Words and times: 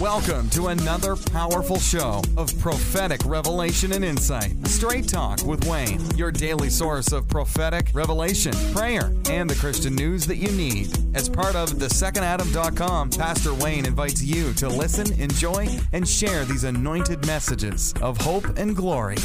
Welcome 0.00 0.50
to 0.50 0.66
another 0.66 1.16
powerful 1.16 1.78
show 1.78 2.20
of 2.36 2.56
prophetic 2.58 3.22
revelation 3.24 3.92
and 3.92 4.04
insight. 4.04 4.54
Straight 4.66 5.08
Talk 5.08 5.42
with 5.46 5.66
Wayne, 5.66 6.04
your 6.16 6.30
daily 6.30 6.68
source 6.68 7.12
of 7.12 7.26
prophetic 7.28 7.88
revelation, 7.94 8.52
prayer, 8.74 9.10
and 9.30 9.48
the 9.48 9.54
Christian 9.54 9.94
news 9.94 10.26
that 10.26 10.36
you 10.36 10.52
need. 10.52 10.94
As 11.16 11.30
part 11.30 11.56
of 11.56 11.78
the 11.78 11.86
thesecondadam.com, 11.86 13.08
Pastor 13.08 13.54
Wayne 13.54 13.86
invites 13.86 14.22
you 14.22 14.52
to 14.54 14.68
listen, 14.68 15.18
enjoy, 15.18 15.66
and 15.94 16.06
share 16.06 16.44
these 16.44 16.64
anointed 16.64 17.26
messages 17.26 17.94
of 18.02 18.18
hope 18.18 18.58
and 18.58 18.76
glory. 18.76 19.16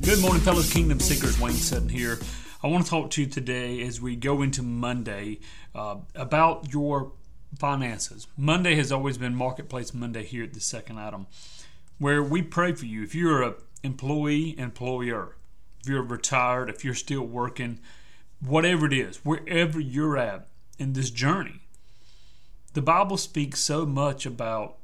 Good 0.00 0.20
morning, 0.20 0.42
fellow 0.42 0.62
Kingdom 0.62 0.98
Seekers. 0.98 1.38
Wayne 1.38 1.52
Sutton 1.52 1.88
here. 1.88 2.18
I 2.64 2.66
want 2.66 2.84
to 2.84 2.90
talk 2.90 3.10
to 3.12 3.22
you 3.22 3.28
today 3.28 3.80
as 3.82 4.00
we 4.00 4.16
go 4.16 4.42
into 4.42 4.64
Monday 4.64 5.38
uh, 5.72 5.98
about 6.16 6.72
your 6.72 7.12
finances. 7.58 8.26
Monday 8.36 8.74
has 8.76 8.92
always 8.92 9.18
been 9.18 9.34
Marketplace 9.34 9.92
Monday 9.92 10.24
here 10.24 10.44
at 10.44 10.54
the 10.54 10.60
Second 10.60 10.98
Adam, 10.98 11.26
where 11.98 12.22
we 12.22 12.42
pray 12.42 12.72
for 12.72 12.86
you. 12.86 13.02
If 13.02 13.14
you're 13.14 13.42
a 13.42 13.54
employee, 13.82 14.58
employer, 14.58 15.36
if 15.80 15.88
you're 15.88 16.02
retired, 16.02 16.68
if 16.68 16.84
you're 16.84 16.94
still 16.94 17.24
working, 17.24 17.80
whatever 18.40 18.86
it 18.86 18.92
is, 18.92 19.18
wherever 19.24 19.80
you're 19.80 20.16
at 20.16 20.48
in 20.78 20.92
this 20.92 21.10
journey, 21.10 21.62
the 22.72 22.82
Bible 22.82 23.16
speaks 23.16 23.60
so 23.60 23.84
much 23.84 24.26
about 24.26 24.76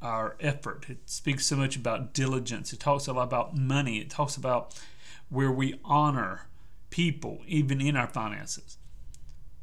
our 0.00 0.36
effort. 0.40 0.86
It 0.88 1.10
speaks 1.10 1.46
so 1.46 1.56
much 1.56 1.76
about 1.76 2.14
diligence. 2.14 2.72
It 2.72 2.80
talks 2.80 3.06
a 3.06 3.12
lot 3.12 3.24
about 3.24 3.56
money. 3.56 3.98
It 3.98 4.10
talks 4.10 4.36
about 4.36 4.80
where 5.28 5.50
we 5.50 5.78
honor 5.84 6.46
people, 6.88 7.42
even 7.46 7.80
in 7.80 7.96
our 7.96 8.06
finances. 8.06 8.78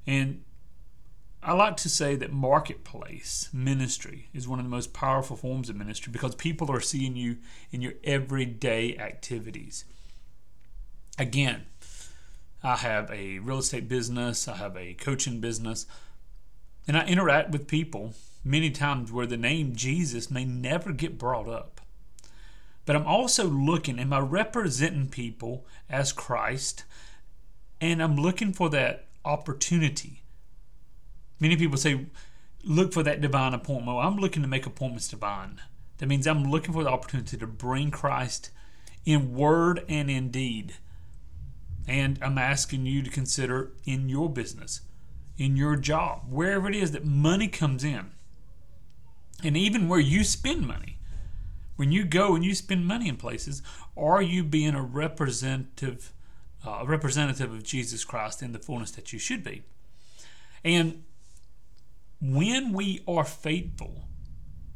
And 0.06 0.44
I 1.44 1.54
like 1.54 1.77
to 1.77 1.90
say 1.90 2.16
that 2.16 2.32
marketplace 2.32 3.50
ministry 3.54 4.28
is 4.34 4.48
one 4.48 4.59
of 4.59 4.66
the 4.66 4.70
most 4.70 4.91
powerful 4.91 5.38
forms 5.38 5.70
of 5.70 5.76
ministry 5.76 6.12
because 6.12 6.36
people 6.36 6.72
are 6.72 6.82
seeing 6.82 7.16
you 7.16 7.38
in 7.72 7.82
your 7.82 7.94
everyday 8.03 8.98
activities. 8.98 9.86
Again, 11.17 11.66
I 12.64 12.75
have 12.78 13.09
a 13.12 13.39
real 13.39 13.59
estate 13.59 13.88
business, 13.88 14.47
I 14.47 14.58
have 14.58 14.75
a 14.75 14.95
coaching 14.95 15.39
business, 15.39 15.86
and 16.88 16.97
I 16.97 17.06
interact 17.06 17.52
with 17.52 17.67
people 17.67 18.14
many 18.44 18.72
times 18.72 19.12
where 19.12 19.28
the 19.28 19.38
name 19.38 19.75
Jesus 19.75 20.31
may 20.31 20.44
never 20.44 20.92
get 20.92 21.19
brought 21.19 21.47
up. 21.47 21.81
But 22.86 22.95
I'm 22.95 23.06
also 23.06 23.45
looking, 23.45 24.00
am 24.00 24.12
I 24.12 24.19
representing 24.19 25.08
people 25.08 25.66
as 25.90 26.12
Christ? 26.12 26.84
And 27.80 28.02
I'm 28.02 28.16
looking 28.16 28.53
for 28.53 28.69
that 28.69 29.06
opportunity 29.23 30.23
Many 31.40 31.56
people 31.56 31.78
say, 31.78 32.06
look 32.64 32.94
for 32.94 33.04
that 33.04 33.22
divine 33.22 33.54
appointment. 33.54 33.98
Well, 33.98 34.08
I'm 34.08 34.18
looking 34.18 34.42
to 34.42 34.48
make 34.48 34.66
appointments 34.66 35.08
divine. 35.08 35.62
That 35.98 36.08
means 36.08 36.28
I'm 36.28 36.44
looking 36.44 36.74
for 36.74 36.84
the 36.84 36.90
opportunity 36.90 37.38
to 37.38 37.48
bring 37.48 37.92
Christ 37.92 38.52
in 39.06 39.34
word 39.36 39.84
and 39.88 40.10
in 40.10 40.30
deed. 40.30 40.76
And 41.88 42.20
I'm 42.22 42.38
asking 42.38 42.86
you 42.86 43.02
to 43.02 43.10
consider 43.10 43.72
in 43.86 44.10
your 44.10 44.30
business, 44.30 44.82
in 45.38 45.56
your 45.56 45.76
job, 45.76 46.24
wherever 46.30 46.68
it 46.68 46.76
is 46.76 46.92
that 46.92 47.06
money 47.06 47.48
comes 47.48 47.84
in, 47.84 48.12
and 49.44 49.56
even 49.56 49.88
where 49.88 50.00
you 50.00 50.24
spend 50.24 50.68
money. 50.68 50.98
When 51.78 51.92
you 51.92 52.06
go 52.06 52.36
and 52.36 52.44
you 52.44 52.56
spend 52.56 52.88
money 52.88 53.08
in 53.08 53.18
places, 53.18 53.62
are 53.96 54.22
you 54.22 54.44
being 54.44 54.74
a 54.74 54.82
representative, 54.82 56.12
uh, 56.66 56.84
representative 56.86 57.54
of 57.54 57.64
Jesus 57.64 58.04
Christ 58.04 58.42
in 58.42 58.52
the 58.52 58.60
fullness 58.60 58.92
that 58.92 59.14
you 59.14 59.20
should 59.20 59.44
be? 59.44 59.62
And 60.66 61.04
when 62.20 62.73
we 62.73 63.04
are 63.08 63.23
faithful, 63.23 64.06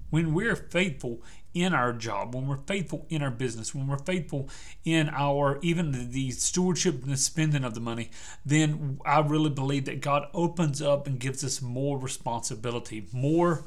when 0.09 0.33
we're 0.33 0.55
faithful 0.55 1.23
in 1.53 1.73
our 1.73 1.91
job, 1.91 2.33
when 2.33 2.47
we're 2.47 2.57
faithful 2.57 3.05
in 3.09 3.21
our 3.21 3.31
business, 3.31 3.75
when 3.75 3.87
we're 3.87 3.97
faithful 3.97 4.49
in 4.85 5.09
our 5.09 5.59
even 5.61 6.11
the, 6.11 6.31
stewardship 6.31 7.03
and 7.03 7.11
the 7.11 7.17
spending 7.17 7.63
of 7.63 7.73
the 7.73 7.79
money, 7.79 8.09
then 8.45 8.99
I 9.05 9.19
really 9.19 9.49
believe 9.49 9.85
that 9.85 10.01
God 10.01 10.27
opens 10.33 10.81
up 10.81 11.07
and 11.07 11.19
gives 11.19 11.43
us 11.43 11.61
more 11.61 11.97
responsibility, 11.97 13.07
more 13.11 13.65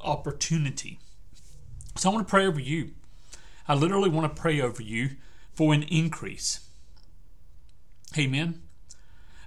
opportunity. 0.00 0.98
So 1.96 2.10
I 2.10 2.14
want 2.14 2.28
to 2.28 2.30
pray 2.30 2.46
over 2.46 2.60
you. 2.60 2.92
I 3.66 3.74
literally 3.74 4.08
want 4.08 4.34
to 4.34 4.40
pray 4.40 4.60
over 4.60 4.82
you 4.82 5.10
for 5.52 5.74
an 5.74 5.82
increase. 5.84 6.60
Amen 8.16 8.67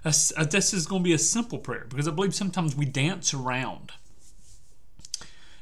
a, 0.04 0.14
a, 0.36 0.46
this 0.46 0.74
is 0.74 0.86
going 0.86 1.02
to 1.02 1.04
be 1.04 1.12
a 1.12 1.18
simple 1.18 1.58
prayer 1.58 1.86
because 1.88 2.08
I 2.08 2.10
believe 2.10 2.34
sometimes 2.34 2.74
we 2.74 2.84
dance 2.84 3.32
around. 3.32 3.92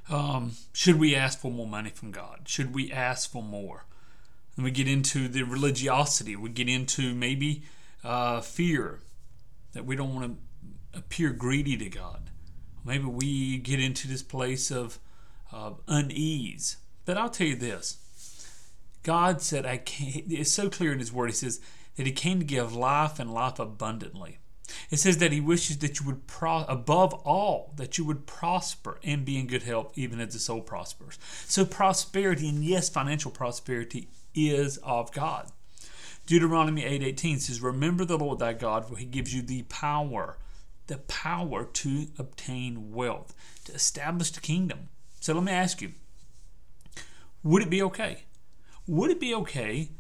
Um, 0.09 0.53
should 0.73 0.99
we 0.99 1.15
ask 1.15 1.39
for 1.39 1.51
more 1.51 1.67
money 1.67 1.91
from 1.91 2.11
God? 2.11 2.43
Should 2.47 2.75
we 2.75 2.91
ask 2.91 3.31
for 3.31 3.43
more? 3.43 3.85
And 4.57 4.65
we 4.65 4.71
get 4.73 4.89
into 4.89 5.29
the 5.29 5.45
religiosity. 5.45 6.35
We 6.35 6.51
get 6.51 6.69
into 6.69 7.15
maybe 7.15 7.63
uh, 8.03 8.41
fear 8.41 9.01
that 9.73 9.85
we 9.85 9.95
don't 9.95 10.15
want 10.15 10.37
to 10.93 10.99
appear 10.99 11.31
greedy 11.31 11.77
to 11.77 11.89
God. 11.89 12.31
Maybe 12.85 13.05
we 13.05 13.59
get 13.59 13.79
into 13.79 14.09
this 14.09 14.23
place 14.23 14.71
of 14.71 14.99
uh, 15.53 15.73
unease. 15.87 16.79
But 17.05 17.17
I'll 17.17 17.31
tell 17.31 17.47
you 17.47 17.57
this 17.57 17.99
God 19.03 19.41
said, 19.41 19.65
I 19.65 19.79
can't, 19.79 20.25
it's 20.29 20.51
so 20.51 20.69
clear 20.69 20.93
in 20.93 20.99
His 20.99 21.13
Word. 21.13 21.29
He 21.29 21.35
says, 21.35 21.61
that 21.97 22.07
he 22.07 22.13
came 22.13 22.39
to 22.39 22.45
give 22.45 22.75
life 22.75 23.19
and 23.19 23.33
life 23.33 23.59
abundantly. 23.59 24.39
It 24.91 24.99
says 24.99 25.19
that 25.19 25.33
he 25.33 25.41
wishes 25.41 25.79
that 25.79 25.99
you 25.99 26.07
would, 26.07 26.27
pro- 26.27 26.65
above 26.65 27.13
all, 27.15 27.73
that 27.77 27.99
you 27.99 28.05
would 28.05 28.27
prosper 28.27 28.99
and 29.03 29.25
be 29.25 29.39
in 29.39 29.47
good 29.47 29.65
health, 29.65 29.93
even 29.97 30.21
as 30.21 30.33
the 30.33 30.39
soul 30.39 30.61
prospers. 30.61 31.19
So, 31.47 31.65
prosperity, 31.65 32.49
and 32.49 32.65
yes, 32.65 32.89
financial 32.89 33.31
prosperity, 33.31 34.09
is 34.35 34.79
of 34.79 35.13
God. 35.13 35.51
Deuteronomy 36.27 36.85
8:18 36.85 37.41
says, 37.41 37.61
"Remember 37.61 38.05
the 38.05 38.19
Lord 38.19 38.39
thy 38.39 38.53
God, 38.53 38.87
for 38.87 38.97
he 38.97 39.05
gives 39.05 39.35
you 39.35 39.43
the 39.43 39.63
power, 39.65 40.39
the 40.87 40.99
power 40.99 41.65
to 41.65 42.09
obtain 42.19 42.93
wealth, 42.93 43.35
to 43.65 43.73
establish 43.73 44.31
the 44.31 44.41
kingdom." 44.41 44.89
So 45.21 45.35
let 45.35 45.43
me 45.43 45.53
ask 45.53 45.83
you, 45.83 45.95
would 47.43 47.63
it 47.63 47.71
be 47.71 47.83
okay? 47.83 48.25
Would 48.87 49.11
it 49.11 49.21
be 49.21 49.35
okay 49.35 49.91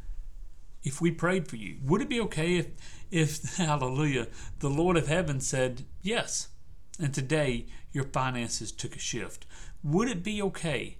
if 0.82 1.00
we 1.00 1.10
prayed 1.10 1.48
for 1.48 1.56
you? 1.56 1.78
Would 1.84 2.00
it 2.00 2.08
be 2.08 2.20
okay 2.22 2.56
if, 2.56 2.68
if 3.10 3.56
hallelujah, 3.56 4.28
the 4.60 4.70
Lord 4.70 4.96
of 4.96 5.08
heaven 5.08 5.40
said 5.40 5.84
yes, 6.02 6.48
and 6.98 7.12
today 7.12 7.66
your 7.92 8.04
finances 8.04 8.72
took 8.72 8.96
a 8.96 9.00
shift? 9.00 9.46
Would 9.82 10.08
it 10.08 10.22
be 10.22 10.42
okay 10.42 10.98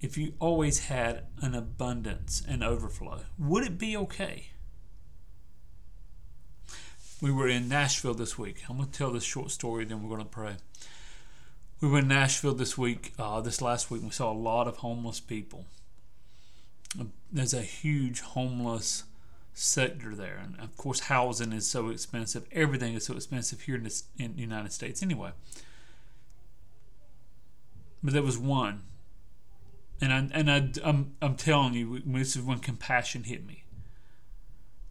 if 0.00 0.18
you 0.18 0.34
always 0.40 0.86
had 0.86 1.26
an 1.40 1.54
abundance 1.54 2.42
and 2.46 2.62
overflow? 2.62 3.20
Would 3.38 3.64
it 3.64 3.78
be 3.78 3.96
okay? 3.96 4.48
We 7.20 7.30
were 7.30 7.48
in 7.48 7.68
Nashville 7.68 8.14
this 8.14 8.36
week. 8.36 8.64
I'm 8.68 8.78
going 8.78 8.90
to 8.90 8.98
tell 8.98 9.12
this 9.12 9.22
short 9.22 9.52
story, 9.52 9.84
then 9.84 10.02
we're 10.02 10.08
going 10.08 10.22
to 10.22 10.26
pray. 10.26 10.56
We 11.80 11.88
were 11.88 12.00
in 12.00 12.08
Nashville 12.08 12.54
this 12.54 12.76
week, 12.76 13.12
uh, 13.16 13.40
this 13.40 13.62
last 13.62 13.90
week. 13.90 14.00
and 14.00 14.10
We 14.10 14.14
saw 14.14 14.32
a 14.32 14.34
lot 14.34 14.66
of 14.66 14.78
homeless 14.78 15.20
people 15.20 15.66
there's 17.30 17.54
a 17.54 17.62
huge 17.62 18.20
homeless 18.20 19.04
sector 19.54 20.14
there, 20.14 20.40
and 20.42 20.58
of 20.60 20.76
course, 20.76 21.00
housing 21.00 21.52
is 21.52 21.66
so 21.66 21.88
expensive. 21.88 22.46
Everything 22.52 22.94
is 22.94 23.06
so 23.06 23.14
expensive 23.14 23.62
here 23.62 23.76
in 23.76 23.84
the, 23.84 24.02
in 24.18 24.36
the 24.36 24.42
United 24.42 24.72
States, 24.72 25.02
anyway. 25.02 25.30
But 28.02 28.12
there 28.14 28.22
was 28.22 28.38
one, 28.38 28.82
and 30.00 30.12
I 30.12 30.28
and 30.32 30.50
I 30.50 30.70
I'm 30.84 31.14
I'm 31.22 31.36
telling 31.36 31.74
you, 31.74 32.02
this 32.04 32.36
is 32.36 32.42
when 32.42 32.58
compassion 32.58 33.24
hit 33.24 33.46
me. 33.46 33.64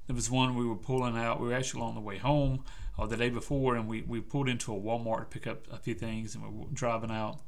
There 0.08 0.16
was 0.16 0.32
one 0.32 0.56
we 0.56 0.66
were 0.66 0.76
pulling 0.76 1.18
out. 1.18 1.40
We 1.40 1.50
were 1.50 1.54
actually 1.54 1.84
on 1.84 1.96
the 1.96 2.02
way 2.02 2.18
home 2.18 2.64
or 2.98 3.06
uh, 3.06 3.08
the 3.08 3.18
day 3.18 3.30
before, 3.30 3.76
and 3.76 3.88
we, 3.88 4.02
we 4.02 4.20
pulled 4.20 4.50
into 4.50 4.74
a 4.74 4.80
Walmart 4.80 5.20
to 5.20 5.26
pick 5.26 5.48
up 5.48 5.68
a 5.72 5.78
few 5.78 5.94
things, 5.94 6.36
and 6.36 6.44
we 6.44 6.50
were 6.50 6.66
driving 6.74 7.12
out. 7.12 7.40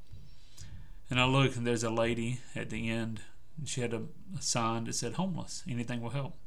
And 1.09 1.19
I 1.19 1.25
look, 1.25 1.55
and 1.55 1.67
there's 1.67 1.83
a 1.83 1.89
lady 1.89 2.39
at 2.55 2.69
the 2.69 2.89
end 2.89 3.21
she 3.65 3.81
had 3.81 3.93
a, 3.93 4.03
a 4.37 4.41
sign 4.41 4.85
that 4.85 4.93
said 4.93 5.13
homeless. 5.13 5.63
Anything 5.69 6.01
will 6.01 6.09
help. 6.09 6.37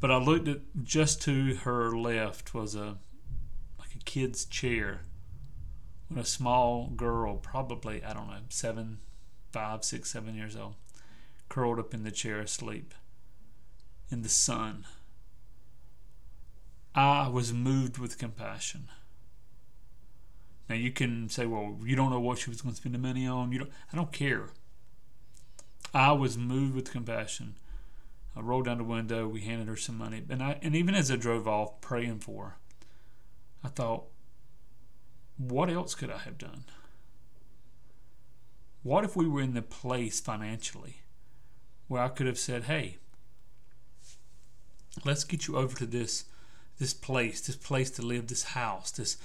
But 0.00 0.10
I 0.10 0.18
looked 0.18 0.48
at 0.48 0.60
just 0.82 1.20
to 1.22 1.56
her 1.56 1.96
left 1.96 2.54
was 2.54 2.74
a 2.74 2.98
like 3.78 3.94
a 3.94 4.04
kid's 4.04 4.44
chair 4.44 5.00
with 6.08 6.18
a 6.18 6.24
small 6.24 6.88
girl, 6.88 7.36
probably 7.36 8.04
I 8.04 8.12
don't 8.12 8.28
know, 8.28 8.38
seven, 8.48 8.98
five, 9.50 9.84
six, 9.84 10.10
seven 10.10 10.34
years 10.34 10.56
old, 10.56 10.74
curled 11.48 11.78
up 11.78 11.92
in 11.92 12.04
the 12.04 12.10
chair 12.10 12.40
asleep 12.40 12.94
in 14.10 14.22
the 14.22 14.28
sun. 14.28 14.86
I 16.94 17.28
was 17.28 17.52
moved 17.52 17.98
with 17.98 18.18
compassion. 18.18 18.88
Now 20.68 20.76
you 20.76 20.90
can 20.90 21.28
say, 21.28 21.46
well, 21.46 21.78
you 21.84 21.96
don't 21.96 22.10
know 22.10 22.20
what 22.20 22.38
she 22.38 22.50
was 22.50 22.60
going 22.60 22.74
to 22.74 22.80
spend 22.80 22.94
the 22.94 22.98
money 22.98 23.26
on. 23.26 23.52
You 23.52 23.60
don't. 23.60 23.70
I 23.92 23.96
don't 23.96 24.12
care. 24.12 24.50
I 25.94 26.12
was 26.12 26.36
moved 26.36 26.74
with 26.74 26.92
compassion. 26.92 27.54
I 28.36 28.40
rolled 28.40 28.66
down 28.66 28.78
the 28.78 28.84
window. 28.84 29.26
We 29.26 29.40
handed 29.40 29.68
her 29.68 29.76
some 29.76 29.98
money, 29.98 30.22
and 30.28 30.42
I 30.42 30.58
and 30.62 30.76
even 30.76 30.94
as 30.94 31.10
I 31.10 31.16
drove 31.16 31.48
off, 31.48 31.80
praying 31.80 32.20
for 32.20 32.44
her, 32.44 32.56
I 33.64 33.68
thought, 33.68 34.04
what 35.36 35.70
else 35.70 35.94
could 35.94 36.10
I 36.10 36.18
have 36.18 36.38
done? 36.38 36.64
What 38.82 39.04
if 39.04 39.16
we 39.16 39.28
were 39.28 39.40
in 39.40 39.54
the 39.54 39.62
place 39.62 40.20
financially 40.20 40.98
where 41.88 42.02
I 42.02 42.08
could 42.08 42.26
have 42.26 42.38
said, 42.38 42.64
hey, 42.64 42.98
let's 45.04 45.24
get 45.24 45.46
you 45.46 45.56
over 45.56 45.76
to 45.78 45.86
this 45.86 46.24
this 46.78 46.94
place, 46.94 47.40
this 47.40 47.56
place 47.56 47.90
to 47.92 48.02
live, 48.02 48.28
this 48.28 48.44
house, 48.44 48.90
this 48.92 49.16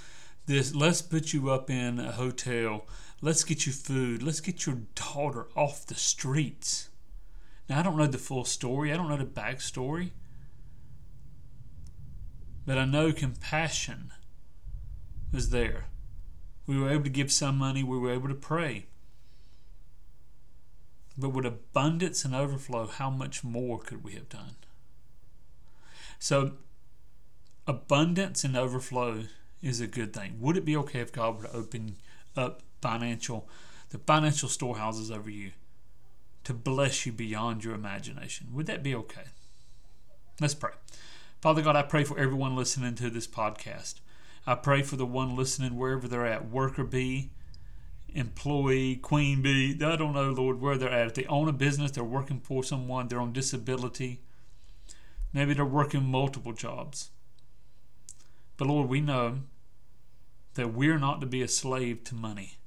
this 0.45 0.73
let's 0.73 1.01
put 1.01 1.33
you 1.33 1.49
up 1.51 1.69
in 1.69 1.99
a 1.99 2.11
hotel. 2.13 2.85
Let's 3.23 3.45
get 3.45 3.65
you 3.65 3.71
food. 3.71 4.21
Let's 4.21 4.41
get 4.41 4.65
your 4.65 4.79
daughter 4.95 5.47
off 5.55 5.85
the 5.85 5.95
streets. 5.95 6.89
Now 7.69 7.79
I 7.79 7.83
don't 7.83 7.95
know 7.95 8.05
the 8.05 8.17
full 8.17 8.43
story. 8.43 8.91
I 8.91 8.97
don't 8.97 9.07
know 9.07 9.15
the 9.15 9.23
backstory. 9.23 10.11
But 12.65 12.77
I 12.77 12.83
know 12.83 13.13
compassion 13.13 14.11
was 15.31 15.51
there. 15.51 15.85
We 16.67 16.77
were 16.77 16.89
able 16.89 17.05
to 17.05 17.09
give 17.09 17.31
some 17.31 17.57
money, 17.57 17.81
we 17.81 17.97
were 17.97 18.11
able 18.11 18.27
to 18.27 18.35
pray. 18.35 18.87
But 21.17 21.29
with 21.29 21.45
abundance 21.45 22.25
and 22.25 22.35
overflow, 22.35 22.87
how 22.87 23.09
much 23.09 23.41
more 23.41 23.79
could 23.79 24.03
we 24.03 24.15
have 24.15 24.27
done? 24.27 24.57
So, 26.19 26.55
abundance 27.67 28.43
and 28.43 28.57
overflow 28.57 29.25
is 29.61 29.79
a 29.79 29.87
good 29.87 30.13
thing. 30.13 30.41
Would 30.41 30.57
it 30.57 30.65
be 30.65 30.75
okay 30.75 30.99
if 30.99 31.13
God 31.13 31.37
were 31.37 31.43
to 31.43 31.55
open 31.55 31.95
up 32.35 32.63
financial, 32.83 33.47
the 33.89 33.97
financial 33.97 34.49
storehouses 34.49 35.09
over 35.09 35.29
you 35.29 35.51
to 36.43 36.53
bless 36.53 37.05
you 37.05 37.13
beyond 37.13 37.63
your 37.63 37.73
imagination? 37.73 38.47
Would 38.53 38.65
that 38.67 38.83
be 38.83 38.93
okay? 38.93 39.23
Let's 40.41 40.53
pray. 40.53 40.73
Father 41.39 41.61
God, 41.61 41.77
I 41.77 41.83
pray 41.83 42.03
for 42.03 42.19
everyone 42.19 42.55
listening 42.55 42.95
to 42.95 43.09
this 43.09 43.27
podcast. 43.27 43.95
I 44.45 44.55
pray 44.55 44.81
for 44.81 44.97
the 44.97 45.05
one 45.05 45.35
listening 45.35 45.77
wherever 45.77 46.07
they're 46.07 46.25
at, 46.25 46.49
worker 46.49 46.83
bee, 46.83 47.31
employee, 48.13 48.97
queen 48.97 49.41
bee. 49.41 49.79
I 49.81 49.95
don't 49.95 50.13
know, 50.13 50.31
Lord, 50.31 50.59
where 50.59 50.77
they're 50.77 50.89
at. 50.89 51.07
If 51.07 51.13
they 51.13 51.25
own 51.25 51.47
a 51.47 51.53
business, 51.53 51.91
they're 51.91 52.03
working 52.03 52.41
for 52.41 52.63
someone, 52.63 53.07
they're 53.07 53.21
on 53.21 53.31
disability. 53.31 54.21
Maybe 55.31 55.53
they're 55.53 55.65
working 55.65 56.03
multiple 56.03 56.53
jobs. 56.53 57.09
But 58.57 58.67
Lord, 58.67 58.89
we 58.89 58.99
know 58.99 59.39
that 60.55 60.73
we're 60.73 60.99
not 60.99 61.21
to 61.21 61.27
be 61.27 61.41
a 61.41 61.47
slave 61.47 62.03
to 62.05 62.15
money. 62.15 62.57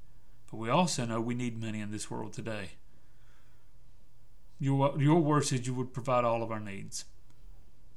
But 0.51 0.59
we 0.59 0.71
also 0.71 1.05
know 1.05 1.21
we 1.21 1.35
need 1.35 1.61
money 1.61 1.81
in 1.81 1.91
this 1.91 2.11
world 2.11 2.33
today. 2.33 2.71
Your, 4.59 4.95
your 4.99 5.21
word 5.21 5.45
says 5.45 5.67
you 5.67 5.75
would 5.75 5.93
provide 5.93 6.25
all 6.25 6.43
of 6.43 6.51
our 6.51 6.61
needs. 6.61 7.05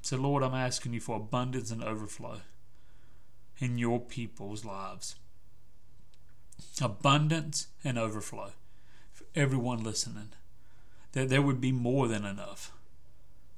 So, 0.01 0.17
Lord, 0.17 0.43
I'm 0.43 0.53
asking 0.53 0.93
you 0.93 0.99
for 0.99 1.17
abundance 1.17 1.71
and 1.71 1.83
overflow 1.83 2.41
in 3.59 3.77
your 3.77 3.99
people's 3.99 4.65
lives. 4.65 5.15
Abundance 6.81 7.67
and 7.83 7.97
overflow 7.97 8.51
for 9.13 9.25
everyone 9.35 9.83
listening. 9.83 10.29
That 11.13 11.29
there 11.29 11.41
would 11.41 11.61
be 11.61 11.71
more 11.71 12.07
than 12.07 12.25
enough. 12.25 12.71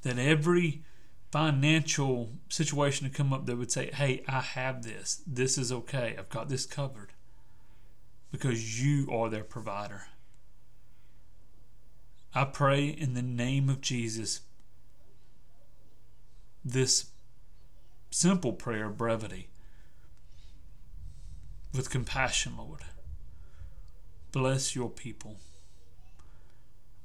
That 0.04 0.18
every 0.18 0.84
financial 1.32 2.32
situation 2.50 3.08
to 3.08 3.16
come 3.16 3.32
up 3.32 3.46
that 3.46 3.58
would 3.58 3.72
say, 3.72 3.92
hey, 3.92 4.24
I 4.28 4.42
have 4.42 4.84
this. 4.84 5.22
This 5.26 5.58
is 5.58 5.72
okay. 5.72 6.16
I've 6.18 6.30
got 6.30 6.50
this 6.50 6.66
covered. 6.66 7.12
Because 8.32 8.82
you 8.82 9.10
are 9.12 9.30
their 9.30 9.44
provider. 9.44 10.04
I 12.34 12.46
pray 12.46 12.86
in 12.86 13.14
the 13.14 13.22
name 13.22 13.70
of 13.70 13.82
Jesus 13.82 14.42
this 16.64 17.08
simple 18.10 18.54
prayer 18.54 18.86
of 18.86 18.98
brevity 18.98 19.50
with 21.74 21.90
compassion, 21.90 22.54
Lord. 22.58 22.82
Bless 24.32 24.76
your 24.76 24.90
people. 24.90 25.38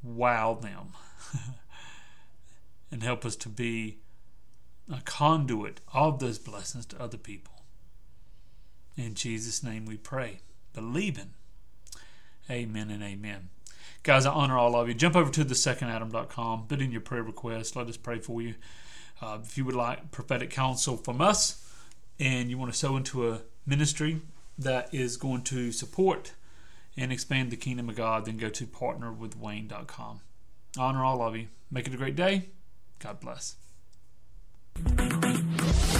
Wow 0.02 0.54
them. 0.54 0.92
and 2.90 3.02
help 3.02 3.24
us 3.24 3.36
to 3.36 3.48
be 3.48 3.98
a 4.92 5.00
conduit 5.04 5.80
of 5.92 6.18
those 6.18 6.38
blessings 6.38 6.86
to 6.86 7.00
other 7.00 7.18
people. 7.18 7.62
In 8.96 9.14
Jesus' 9.14 9.62
name 9.62 9.86
we 9.86 9.96
pray, 9.96 10.40
believing. 10.76 11.30
Amen 12.48 12.90
and 12.90 13.02
amen. 13.02 13.48
Guys, 14.04 14.24
I 14.24 14.30
honor 14.30 14.56
all 14.56 14.76
of 14.76 14.86
you. 14.86 14.94
Jump 14.94 15.16
over 15.16 15.32
to 15.32 15.42
the 15.42 15.54
secondadam.com, 15.54 16.66
put 16.68 16.80
in 16.80 16.92
your 16.92 17.00
prayer 17.00 17.24
request. 17.24 17.74
Let 17.74 17.88
us 17.88 17.96
pray 17.96 18.20
for 18.20 18.40
you. 18.40 18.54
Uh, 19.20 19.38
if 19.42 19.58
you 19.58 19.64
would 19.64 19.74
like 19.74 20.12
prophetic 20.12 20.50
counsel 20.50 20.96
from 20.96 21.20
us 21.20 21.66
and 22.20 22.50
you 22.50 22.58
want 22.58 22.72
to 22.72 22.78
sow 22.78 22.96
into 22.96 23.28
a 23.28 23.40
ministry 23.66 24.20
that 24.58 24.94
is 24.94 25.16
going 25.16 25.42
to 25.42 25.72
support 25.72 26.34
and 26.96 27.10
expand 27.10 27.50
the 27.50 27.56
kingdom 27.56 27.88
of 27.88 27.96
God, 27.96 28.26
then 28.26 28.36
go 28.36 28.48
to 28.50 28.66
partnerwithwayne.com. 28.66 30.20
Honor 30.78 31.04
all 31.04 31.22
of 31.22 31.36
you. 31.36 31.48
Make 31.70 31.88
it 31.88 31.94
a 31.94 31.96
great 31.96 32.16
day. 32.16 32.50
God 32.98 33.18
bless. 33.18 33.56